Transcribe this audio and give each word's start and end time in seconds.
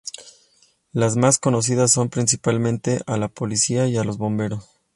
Las 0.93 1.15
más 1.15 1.37
conocidas 1.37 1.91
son 1.91 2.09
principalmente 2.09 3.01
a 3.05 3.17
la 3.17 3.27
policía 3.27 3.85
y 3.87 3.97
a 3.97 4.03
los 4.03 4.17
bomberos. 4.17 4.67